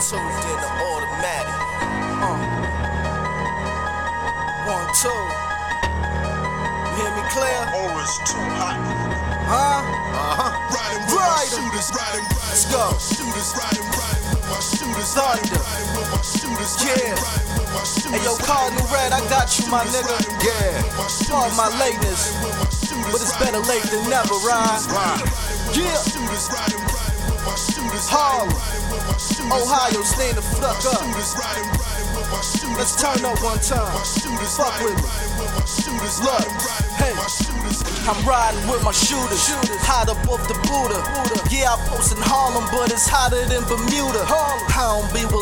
tuned 0.00 0.20
in 0.24 0.56
to 0.58 0.70
Automatik. 0.80 1.60
Uh. 2.24 2.36
One, 4.66 4.88
two. 4.96 5.12
You 6.80 6.92
hear 6.96 7.12
me 7.16 7.22
clear? 7.30 7.60
Aura's 7.76 8.14
too 8.24 8.40
hot. 8.56 8.80
Huh? 9.50 9.82
Uh-huh. 9.84 10.50
Riding 10.72 11.04
with 11.04 11.14
my 11.14 11.26
Rider. 11.26 11.52
shooters, 11.52 11.88
riding, 11.92 12.24
riding 12.24 12.48
Let's 12.48 12.64
with 12.64 12.74
go. 12.74 12.84
my 12.90 12.98
shooters, 13.02 13.50
riding, 13.60 13.86
riding 13.98 14.24
with 14.30 14.46
my 14.50 14.60
shooters, 14.62 15.10
riding, 15.16 15.46
Thunder. 15.50 15.60
riding 15.60 15.90
with 16.00 16.08
my 16.10 16.20
shooters, 16.22 16.72
Yeah. 16.80 16.94
riding, 16.96 17.52
with 17.60 17.70
my 17.74 17.82
shooters, 17.84 18.14
Hey 18.14 18.22
yo, 18.24 18.32
Cardinal 18.40 18.86
Red, 18.94 19.10
I 19.12 19.20
got 19.28 19.46
you, 19.58 19.66
my 19.68 19.84
nigga. 19.90 20.16
Yeah. 20.42 20.80
with 20.80 20.96
my 20.96 21.34
All 21.34 21.50
my 21.58 21.68
lateness. 21.82 22.30
with 22.40 22.56
my 22.56 23.10
But 23.12 23.20
it's 23.22 23.36
better 23.42 23.60
late 23.68 23.84
than 23.90 24.02
never, 24.08 24.34
right? 24.48 24.80
Right. 24.94 25.22
Yeah. 25.74 25.92
shooters, 26.08 26.46
riding, 26.54 26.78
riding 26.88 27.22
with 27.26 27.42
my 27.44 27.54
shooters, 27.58 28.06
Harlem. 28.08 28.54
Shooters, 29.40 29.68
Ohio, 29.70 30.02
stand 30.04 30.36
the 30.36 30.42
fuck 30.42 30.76
up. 30.84 31.00
shooters, 31.00 31.30
riding, 31.40 31.68
riding 31.80 32.10
with 32.16 32.28
my 32.30 32.40
shooters, 32.44 32.76
Let's 32.80 32.94
turn 33.00 33.20
up 33.24 33.38
one 33.42 33.60
time. 33.60 34.04
shooters, 34.04 34.56
Fuck 34.56 34.68
riding, 34.68 34.94
with 34.94 35.00
me. 35.00 35.08
riding 35.08 35.34
with 35.40 35.52
my 35.56 35.64
shooters, 35.64 36.16
Look, 36.20 36.44
hey. 37.00 37.12
with 37.12 37.20
my 37.20 37.28
shooters. 37.28 37.78
I'm 38.08 38.20
riding 38.26 38.64
with 38.68 38.82
my 38.82 38.92
shooters, 38.92 39.44
hot 39.84 40.08
up 40.08 40.18
off 40.28 40.42
the 40.48 40.56
Buddha. 40.66 40.98
Yeah, 41.52 41.74
I 41.74 41.76
post 41.88 42.12
in 42.16 42.18
Harlem, 42.22 42.64
but 42.72 42.90
it's 42.90 43.06
hotter 43.06 43.44
than 43.46 43.62
Bermuda. 43.68 44.24
I 44.24 44.64
don't 44.76 45.06
be 45.12 45.22
with 45.28 45.39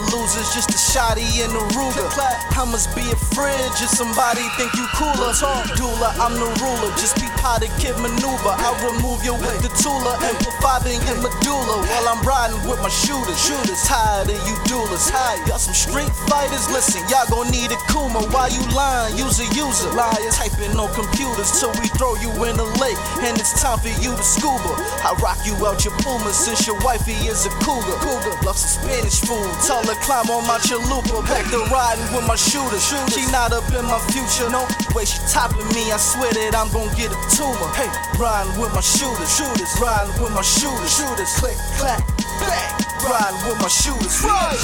just 0.58 0.74
a 0.74 0.98
shotty 0.98 1.22
in 1.38 1.54
the 1.54 1.62
Ruger. 1.78 2.10
I 2.18 2.66
must 2.66 2.90
be 2.98 3.06
a 3.06 3.18
fridge 3.30 3.78
if 3.78 3.94
somebody 3.94 4.42
think 4.58 4.74
you 4.74 4.82
cooler. 4.98 5.30
Doula, 5.78 6.10
I'm 6.18 6.34
the 6.34 6.50
ruler, 6.58 6.90
just 6.98 7.14
be 7.22 7.30
potted 7.38 7.70
kid 7.78 7.94
maneuver. 8.02 8.50
I 8.58 8.74
remove 8.82 9.22
you 9.22 9.38
with 9.38 9.62
the 9.62 9.70
tula 9.78 10.18
and 10.18 10.34
put 10.42 10.50
five 10.58 10.82
in 10.90 10.98
your 11.06 11.22
medulla 11.22 11.78
while 11.86 12.06
I'm 12.10 12.22
riding 12.26 12.58
with 12.66 12.82
my 12.82 12.90
shooters. 12.90 13.38
Shooters 13.38 13.86
tired 13.86 14.34
of 14.34 14.40
you 14.50 14.58
doulas. 14.66 15.14
Y'all 15.46 15.62
some 15.62 15.78
street 15.78 16.10
fighters, 16.26 16.66
listen, 16.74 17.06
y'all 17.06 17.30
gon' 17.30 17.54
need 17.54 17.70
a 17.70 17.78
Kuma. 17.95 18.26
Why 18.34 18.50
you 18.50 18.62
lying? 18.74 19.15
Use 19.15 19.38
a 19.38 19.46
user. 19.54 19.95
Liar, 19.95 20.10
typing 20.34 20.74
on 20.74 20.90
computers 20.90 21.54
till 21.62 21.70
we 21.78 21.87
throw 21.95 22.18
you 22.18 22.34
in 22.50 22.59
the 22.59 22.66
lake 22.82 22.98
and 23.22 23.38
it's 23.38 23.54
time 23.62 23.78
for 23.78 23.95
you 24.02 24.10
to 24.10 24.24
scuba. 24.26 24.74
I 25.06 25.15
rock 25.22 25.38
you 25.46 25.54
out 25.62 25.87
your 25.87 25.95
Puma 26.02 26.34
since 26.34 26.66
your 26.66 26.78
wifey 26.82 27.15
is 27.30 27.46
a 27.46 27.52
cougar. 27.62 27.95
Cougar, 28.02 28.34
love 28.43 28.59
some 28.59 28.74
Spanish 28.82 29.22
food. 29.22 29.46
Tell 29.62 29.87
her 29.87 29.95
climb 30.02 30.26
on 30.34 30.48
my 30.49 30.57
chalupa. 30.65 31.21
Back 31.29 31.45
to 31.52 31.60
riding 31.68 32.09
with 32.16 32.24
my 32.27 32.35
shooter. 32.35 32.80
She 32.80 33.21
not 33.30 33.52
up 33.52 33.68
in 33.68 33.85
my 33.85 34.01
future. 34.09 34.49
No 34.49 34.65
way 34.96 35.05
she 35.05 35.21
topping 35.29 35.68
me. 35.77 35.93
I 35.93 36.01
swear 36.01 36.32
that 36.32 36.57
I'm 36.57 36.73
gon' 36.73 36.88
get 36.96 37.13
a 37.13 37.18
tumor. 37.37 37.68
Hey, 37.77 37.93
riding 38.16 38.57
with 38.57 38.73
my 38.73 38.80
shooters. 38.80 39.29
Shooters, 39.29 39.68
riding 39.77 40.16
with 40.16 40.32
my 40.32 40.40
shooters. 40.40 40.88
Shooters, 40.88 41.29
click, 41.37 41.60
clack, 41.77 42.01
bang. 42.40 42.73
Riding 43.05 43.45
with 43.45 43.60
my 43.60 43.68
shooters. 43.68 44.24
Right. 44.24 44.57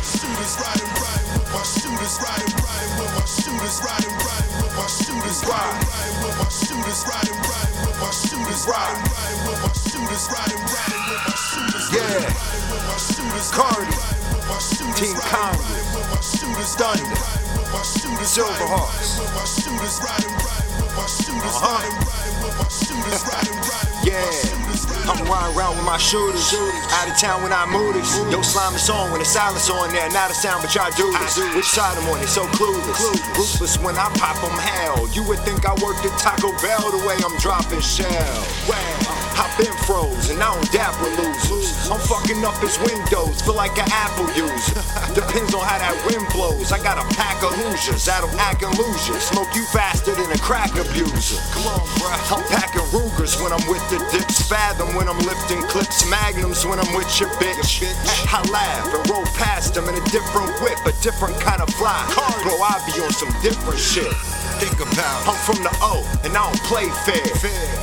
shooters 0.00 0.56
riding, 0.56 0.88
riding 0.96 1.30
with 1.36 1.52
my 1.52 1.62
shooters 1.68 2.16
riding, 2.24 2.54
riding 2.64 2.94
with 2.96 3.12
my 3.12 3.24
shooters 3.28 3.76
riding, 3.84 4.16
riding 4.24 4.56
with 4.64 4.74
my 4.74 4.88
shooters 4.88 5.40
riding, 5.44 5.76
riding 5.84 6.18
with 6.24 6.36
my 6.40 6.48
shooters 6.48 7.00
riding, 7.04 7.38
riding 7.44 7.78
with 7.84 7.98
my 8.00 8.10
shooters 8.10 8.62
riding, 8.64 9.00
riding 9.04 9.40
with 9.44 9.60
my 9.60 9.72
shooters 9.76 10.24
riding, 10.32 10.62
riding 10.64 11.04
with 11.12 11.22
my 11.28 11.36
shooters 11.36 11.86
Yeah. 11.92 12.24
riding 12.24 12.66
with 12.72 12.84
my 12.88 12.96
shooters 12.96 13.50
Cardi. 13.52 14.19
Riding 14.60 14.86
with 14.86 14.92
my 14.92 15.00
Team 15.00 15.16
riding, 15.16 15.30
Congress. 15.30 15.70
riding 15.70 15.94
with 15.96 16.08
my 16.10 16.20
shooters 16.20 16.72
Thunder. 16.76 17.02
riding, 17.02 17.20
riding 17.20 17.72
my 17.72 17.82
shooters 17.82 18.30
Silverhawks. 18.30 19.00
riding, 19.00 19.20
with 19.20 19.34
my 19.34 19.44
shooters 19.48 19.96
riding, 20.04 20.34
riding 20.36 20.76
with 20.80 20.94
my 20.96 21.06
shooters 21.06 21.54
Uh-huh. 21.56 21.76
riding, 21.80 21.96
riding 22.04 22.38
with 22.44 22.56
my 22.60 22.68
shooters 22.68 23.22
riding, 23.24 23.56
riding 23.56 23.94
with 23.96 24.04
my 24.04 24.10
Yeah. 24.10 25.10
I'm 25.10 25.18
riding 25.26 25.56
around 25.56 25.76
with 25.76 25.86
my 25.86 25.96
shooters. 25.98 26.54
Out 26.92 27.08
of 27.08 27.16
town 27.18 27.42
when 27.42 27.52
I 27.52 27.64
move 27.66 27.94
this. 27.94 28.16
Yo, 28.30 28.42
slime 28.42 28.74
is 28.76 28.88
on 28.90 29.10
when 29.10 29.18
the 29.20 29.24
silence 29.26 29.68
on 29.70 29.90
there. 29.92 30.08
Not 30.10 30.30
a 30.30 30.34
sound, 30.34 30.62
but 30.62 30.74
y'all 30.74 30.90
do 30.96 31.10
this. 31.18 31.36
Which 31.54 31.64
side 31.66 31.96
I'm 31.98 32.08
on? 32.08 32.20
They 32.20 32.26
so 32.26 32.44
clueless. 32.56 33.00
Ruthless 33.36 33.78
when 33.80 33.96
I 33.98 34.08
pop 34.20 34.36
them 34.40 34.56
hell. 34.58 35.08
You 35.12 35.22
would 35.24 35.40
think 35.40 35.66
I 35.66 35.72
worked 35.82 36.04
at 36.04 36.16
Taco 36.18 36.52
Bell 36.62 36.90
the 36.90 37.02
way 37.06 37.16
I'm 37.24 37.36
dropping 37.38 37.80
shell. 37.80 38.44
Wow. 38.68 39.39
I've 39.50 39.58
been 39.58 39.74
froze 39.82 40.30
and 40.30 40.38
I 40.38 40.54
don't 40.54 40.70
with 41.02 41.18
losers. 41.18 41.90
I'm 41.90 41.98
fucking 42.06 42.44
up 42.46 42.54
his 42.62 42.78
windows, 42.78 43.42
feel 43.42 43.58
like 43.58 43.74
an 43.78 43.88
Apple 43.90 44.30
user. 44.38 44.78
Depends 45.14 45.54
on 45.54 45.66
how 45.66 45.78
that 45.82 45.96
wind 46.06 46.22
blows. 46.30 46.70
I 46.70 46.78
got 46.78 47.02
a 47.02 47.06
pack 47.18 47.42
of 47.42 47.50
Hoosiers 47.58 48.04
that'll 48.06 48.30
act 48.38 48.62
and. 48.62 49.18
Smoke 49.18 49.50
you 49.54 49.64
faster 49.74 50.14
than 50.14 50.30
a 50.30 50.38
crack 50.38 50.70
abuser. 50.78 51.42
Come 51.50 51.66
on, 51.66 51.82
bruh. 51.98 52.14
I'm 52.30 52.46
packing 52.46 52.86
Rugers 52.94 53.42
when 53.42 53.50
I'm 53.50 53.64
with 53.66 53.82
the 53.90 53.98
dips. 54.14 54.46
Fathom 54.46 54.94
when 54.94 55.08
I'm 55.08 55.18
lifting 55.18 55.62
clips. 55.66 56.08
Magnums 56.08 56.64
when 56.64 56.78
I'm 56.78 56.94
with 56.94 57.10
your 57.18 57.30
bitch. 57.42 57.82
I 58.30 58.38
laugh 58.54 58.86
and 58.94 59.02
roll 59.10 59.26
past 59.34 59.74
them 59.74 59.88
in 59.90 59.94
a 59.98 60.04
different 60.14 60.54
whip, 60.62 60.78
a 60.86 60.94
different 61.02 61.34
kind 61.40 61.60
of 61.60 61.68
fly. 61.74 62.06
Bro, 62.46 62.54
I 62.54 62.78
be 62.86 63.02
on 63.02 63.10
some 63.10 63.34
different 63.42 63.80
shit. 63.80 64.14
Think 64.60 64.76
about 64.76 65.26
I'm 65.26 65.40
from 65.48 65.62
the 65.64 65.72
O 65.80 66.04
and 66.22 66.36
I 66.36 66.44
don't 66.44 66.62
play 66.68 66.88
fair. 67.08 67.24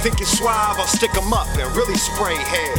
Think 0.06 0.22
it's 0.22 0.38
suave, 0.38 0.78
I'll 0.78 0.86
stick 0.86 1.16
'em 1.18 1.34
up 1.34 1.48
and 1.58 1.76
really 1.76 1.98
spray 1.98 2.38
hair. 2.38 2.76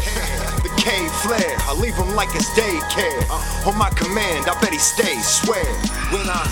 the 0.62 0.70
K 0.76 1.08
flare, 1.22 1.56
I 1.66 1.74
leave 1.74 1.94
him 1.94 2.14
like 2.14 2.32
it's 2.34 2.50
daycare. 2.50 3.26
Uh. 3.28 3.68
On 3.68 3.76
my 3.76 3.90
command, 3.90 4.48
I 4.48 4.54
bet 4.60 4.72
he 4.72 4.78
stays, 4.78 5.26
swear. 5.26 5.66
When 6.14 6.30
I 6.30 6.46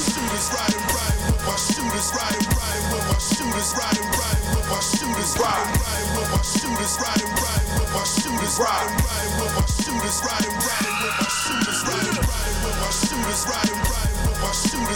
shooters 0.00 0.48
riding, 0.56 0.84
riding 0.96 1.24
with 1.28 1.44
my 1.44 1.56
shooters 1.60 2.08
riding, 2.16 2.48
riding 2.56 2.88
with 2.90 3.06
my 3.12 3.18
shooters 3.20 3.70
riding, 3.76 4.08
riding 4.16 4.48
with 4.56 4.68
my 4.72 4.80
shooters 4.80 5.32
riding, 5.36 5.72
riding 5.84 6.10
with 6.16 6.30
my 6.32 6.40
shooters 6.40 6.94
riding, 6.96 7.32
riding 7.44 7.72
with 7.76 7.92
my 7.92 8.04
shooters 8.08 8.56
riding, 8.56 8.96
riding 9.04 9.36
with 9.36 9.52
my 9.52 9.66
shooters 9.68 10.16
riding, 10.24 10.54
riding 10.64 10.96
with 11.04 11.14
my 11.20 11.28
shooters 11.28 11.80
riding, 11.84 12.16
riding 12.24 12.58
with 12.64 12.76
my 12.80 12.90
shooters 12.90 13.40
riding, 13.44 13.50
riding 13.52 13.76
with 13.76 13.84
my 13.84 13.89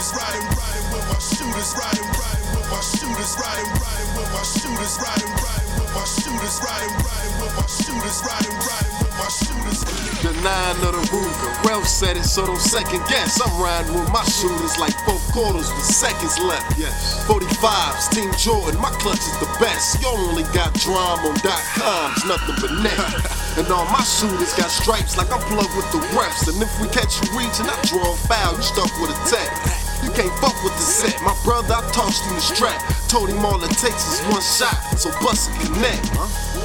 shooters 0.05 0.21
riding, 0.21 0.47
riding 0.53 0.87
with 0.93 1.07
my 1.09 1.19
shooters 1.19 1.71
riding, 1.73 2.09
riding 2.13 2.49
with 2.53 2.67
my 2.69 2.81
shooters 2.81 3.33
riding, 3.41 3.69
riding 3.81 4.11
with 4.13 4.29
my 4.29 4.43
shooters 4.45 4.93
riding, 5.01 5.31
riding 5.41 5.73
with 5.81 5.91
my 5.95 6.05
shooters 6.05 6.57
riding, 6.61 6.93
riding 7.01 7.35
with 7.41 7.53
my 7.57 7.65
shooters 7.65 8.17
riding, 8.21 8.55
riding 8.69 8.95
with 9.01 9.15
my 9.17 9.29
shooters. 9.33 9.79
The 10.21 10.33
nine 10.45 10.77
of 10.85 10.93
the 10.93 11.03
Ruger. 11.09 11.49
Ralph 11.65 11.87
said 11.87 12.17
it, 12.17 12.25
so 12.25 12.45
don't 12.45 12.61
second 12.61 13.01
guess. 13.09 13.41
I'm 13.41 13.49
riding 13.57 13.93
with 13.97 14.09
my 14.11 14.23
shooters 14.25 14.77
like 14.77 14.93
four 15.05 15.17
quarters 15.33 15.73
with 15.73 15.85
seconds 15.85 16.37
left. 16.37 16.77
Yes. 16.77 17.25
45s, 17.25 18.09
Team 18.13 18.29
Jordan, 18.37 18.79
my 18.81 18.93
clutch 19.01 19.25
is 19.25 19.37
the 19.41 19.49
best. 19.57 20.01
Y'all 20.01 20.17
only 20.17 20.45
got 20.53 20.73
drama 20.77 21.33
on 21.33 21.35
dot 21.41 21.61
coms, 21.73 22.21
nothing 22.25 22.57
but 22.61 22.73
net. 22.85 22.93
and 23.57 23.65
all 23.73 23.89
my 23.89 24.05
shooters 24.05 24.53
got 24.53 24.69
stripes 24.69 25.17
like 25.17 25.33
I'm 25.33 25.41
plugged 25.49 25.73
with 25.73 25.89
the 25.89 26.01
refs. 26.13 26.45
And 26.45 26.61
if 26.61 26.73
we 26.77 26.89
catch 26.93 27.17
you 27.25 27.33
reaching, 27.33 27.65
I 27.65 27.77
draw 27.89 28.13
a 28.13 28.17
foul, 28.29 28.53
you 28.53 28.61
stuck 28.61 28.93
with 29.01 29.09
a 29.09 29.19
tech. 29.25 29.84
Can't 30.15 30.31
fuck 30.39 30.55
with 30.63 30.71
the 30.79 30.87
set. 30.87 31.19
My 31.23 31.35
brother, 31.43 31.75
I 31.75 31.83
tossed 31.91 32.23
him 32.23 32.35
the 32.35 32.41
strap. 32.41 32.79
Told 33.11 33.29
him 33.29 33.43
all 33.43 33.59
it 33.59 33.75
takes 33.75 34.07
is 34.07 34.23
one 34.31 34.39
shot, 34.39 34.75
so 34.95 35.11
bust 35.19 35.51
a 35.51 35.67
connect. 35.67 36.07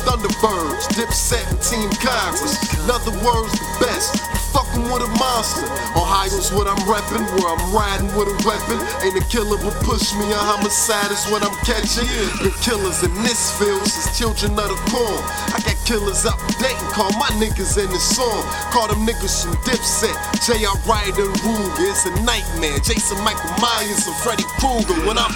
Thunderbirds, 0.07 0.87
Dipset, 0.95 1.45
Team 1.59 1.91
Congress. 1.99 2.55
In 2.79 2.87
other 2.87 3.11
words, 3.27 3.51
the 3.59 3.67
best. 3.83 4.23
You 4.31 4.39
fucking 4.55 4.87
with 4.87 5.03
a 5.03 5.11
monster. 5.19 5.67
Ohio's 5.99 6.55
what 6.55 6.71
I'm 6.71 6.79
reppin', 6.87 7.27
where 7.35 7.51
I'm 7.51 7.75
riding 7.75 8.11
with 8.15 8.31
a 8.31 8.37
weapon. 8.47 8.79
Ain't 9.03 9.19
a 9.19 9.25
killer 9.27 9.59
but 9.59 9.75
push 9.83 10.15
me, 10.15 10.31
a 10.31 10.39
homicide 10.39 11.11
is 11.11 11.27
what 11.27 11.43
I'm 11.43 11.55
catching. 11.67 12.07
The 12.47 12.55
killers 12.63 13.03
in 13.03 13.11
this 13.27 13.51
field 13.59 13.83
since 13.83 14.15
children 14.17 14.55
of 14.59 14.71
the 14.71 14.79
corn. 14.95 15.23
I 15.51 15.59
got 15.67 15.80
killers 15.91 16.25
out 16.25 16.39
dating, 16.63 16.87
call 16.95 17.11
my 17.19 17.27
niggas 17.43 17.75
in 17.75 17.91
the 17.91 17.99
song. 17.99 18.47
Call 18.71 18.87
them 18.87 19.03
niggas 19.03 19.43
from 19.43 19.59
Dipset, 19.67 20.15
J.R. 20.47 20.79
Writer 20.87 21.27
and 21.27 21.35
Ruger. 21.43 21.91
It's 21.91 22.07
a 22.07 22.15
nightmare. 22.23 22.79
Jason 22.79 23.19
Michael 23.27 23.51
Myers 23.59 24.07
and 24.07 24.15
Freddy 24.23 24.47
Krueger 24.63 24.95
when 25.03 25.19
I'm 25.19 25.35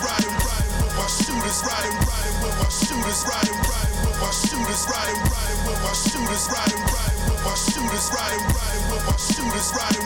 riding, 0.00 0.34
riding 0.40 0.72
with 0.80 0.96
my 0.96 1.08
shooters 1.08 1.60
riding, 1.62 1.94
riding 2.08 2.38
with 2.42 2.56
my 2.56 2.68
shooters 2.68 3.22
riding, 3.28 3.71
shooters 4.62 4.86
riding, 4.86 5.20
riding 5.22 5.66
with 5.66 5.82
my 5.82 5.92
shooters 5.92 6.48
riding, 6.52 6.78
riding 6.78 7.22
with 7.30 7.44
my 7.44 7.54
shooters 7.54 8.10
riding, 8.14 8.44
riding 8.54 8.90
with 8.90 9.06
my 9.06 9.16
shooters 9.16 9.72
riding. 9.76 10.01